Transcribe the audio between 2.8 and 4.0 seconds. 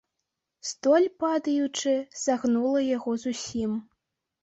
яго зусім.